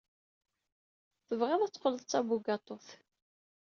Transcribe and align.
Tebɣiḍ 1.27 1.61
ad 1.63 1.71
teqqleḍ 1.73 1.99
d 2.01 2.05
tabugaṭut. 2.09 2.87